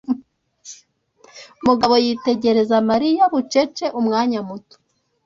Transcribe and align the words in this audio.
Mugabo 1.65 1.95
yitegereza 2.05 2.75
Mariya 2.89 3.23
bucece 3.33 3.85
umwanya 3.99 4.39
muto. 4.47 4.75